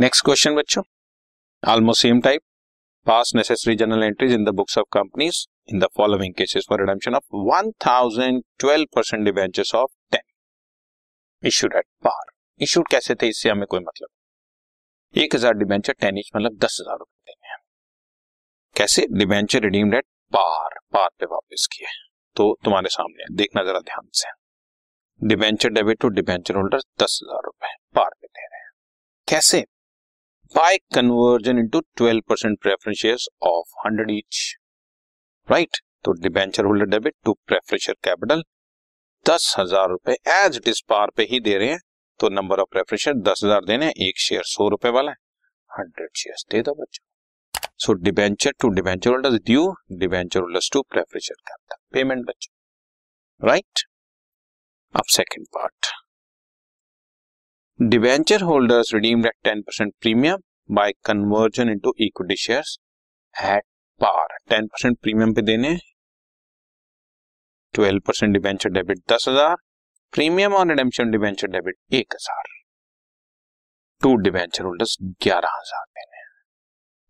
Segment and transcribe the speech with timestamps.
[0.00, 0.82] Next question बच्चों.
[1.62, 2.40] Almost same type
[3.06, 5.36] pass necessary general entries in the books of companies
[5.72, 10.20] in the following cases for redemption of 1012 percent debentures of 10
[11.42, 12.30] issued at par
[12.60, 14.08] issued कैसे थे इससे हमें कोई मतलब?
[15.14, 17.58] एक हज़ार debenture ten inch मतलब दस हज़ार रुपए देने हैं।
[18.76, 19.06] कैसे?
[19.12, 21.88] Debenture redeemed at par par पे वापस किए
[22.36, 24.30] तो तुम्हारे सामने देखना जरा ध्यान से।
[25.20, 28.70] Debenture debit to debenture holder दस हज़ार रुपए पार पे दे रहे हैं।
[29.28, 29.64] कैसे?
[30.54, 34.38] By conversion into 12 percent preference shares of 100 each
[35.48, 38.42] right तो debenture holder debit to preference share capital
[39.26, 41.78] दस हज़ार रुपए एज इट इज़ पार पे ही दे रहे हैं
[42.20, 45.16] तो नंबर ऑफ़ प्रेफरेंस शेयर दस हज़ार देने हैं, एक शेयर सौ रुपए वाला है।
[45.70, 51.24] हंड्रेड शेयर दे दो बच्चों। So debenture to debenture holders due debenture holders to preference
[51.24, 53.86] share capital payment बच्चों। राइट
[54.94, 55.94] अब second part
[57.80, 62.76] debenture holders redeemed at ten percent premium by conversion into equity shares
[63.34, 63.62] at
[64.00, 65.76] par ten percent premium पे देने
[67.74, 69.56] twelve percent debenture debit दस हज़ार
[70.12, 72.44] premium और redemption debenture debit एक हज़ार।
[74.02, 76.22] To debenture holders ग्यारह हज़ार देने।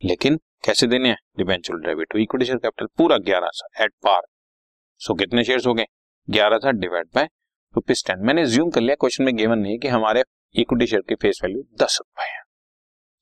[0.03, 1.17] लेकिन कैसे देने हैं?
[1.39, 4.23] Debenture debit to equity share capital पूरा ग्यारह हज़ार एट पार
[5.01, 5.87] सो कितने शेयर्स हो गए?
[6.29, 7.29] ग्यारह हज़ार डिवाइड बाय
[7.75, 11.15] रुपीज़ टेन मैंने ज्यूम कर लिया क्वेश्चन में गिवन नहीं कि हमारे इक्विटी शेयर की
[11.17, 12.38] फेस वैल्यू दस रुपए है।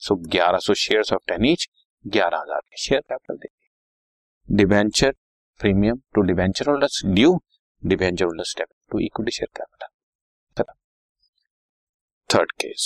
[0.06, 1.68] सो ग्यारह सौ शेयर ऑफ़ टेन ईच
[2.04, 5.12] ग्यारह हज़ार के शेयर कैपिटल देंगे debenture
[5.60, 7.38] premium to debenture holders due
[7.82, 9.94] debenture holders to equity share capital
[12.30, 12.84] third case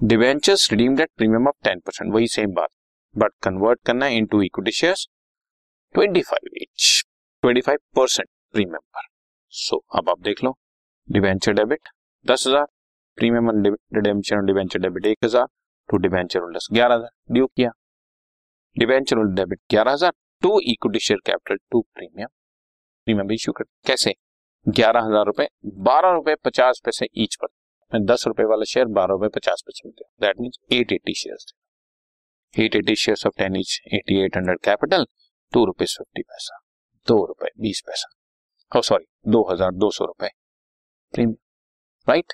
[0.00, 2.68] debentures redeemed at premium of ten percent वही सेम बात।
[3.16, 5.06] बट कन्वर्ट करना है into equity shares
[5.94, 7.02] twenty five each
[7.42, 9.06] twenty five percent premium पर।
[9.52, 10.54] So अब आप देख लो।
[11.08, 11.88] Debenture debit
[12.26, 12.66] दस हज़ार।
[13.18, 13.50] प्रीमियम
[13.94, 15.46] रिडेम्पशन डिवेंचर डेबिट एक हज़ार,
[15.88, 17.70] टू डिवेंचर होल्डर्स ग्यारह हज़ार, ड्यू किया।
[18.76, 22.28] डिवेंचर होल्डर डेबिट ग्यारह हज़ार, to equity share capital, to premium.
[23.06, 24.14] Premium issue कर, कैसे?
[24.66, 27.48] ग्यारह हज़ार रुपए, बारह रुपए, पचास पैसे ईच पर।
[27.92, 32.62] दस रुपए वाला शेयर, बारह रुपए, पचास पैसे मिलते हैं that mean at eighty share
[32.64, 35.06] at eighty share of ten each eighty at hundred capital
[35.52, 36.58] to rupees fifty paisa
[37.06, 40.28] दो रुपए, बीस पैसा। सॉरी दो हज़ार दो सौ रुपए।
[41.14, 41.36] Premium
[42.06, 42.32] right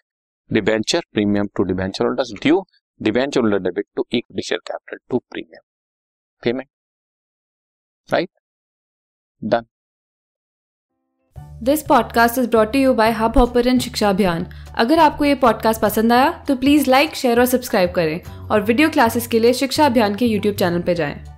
[0.52, 2.62] debenture premium to debenture holders due
[3.00, 5.62] debenture holder debit to equity share capital to premium
[6.42, 6.68] payment
[8.08, 8.30] right
[9.42, 9.66] done
[11.62, 16.12] this podcast is brought you by Hub Hopper शिक्षा अभियान अगर आपको ये पॉडकास्ट पसंद
[16.12, 20.14] आया तो प्लीज़ लाइक शेयर और subscribe करें और वीडियो क्लासेस के लिए शिक्षा अभियान
[20.14, 21.29] के यूट्यूब चैनल पर जाएँ।